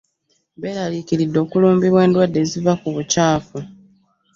[0.61, 3.57] Beralikiridde okulumbibwa endwadde eziva ku bucaafu.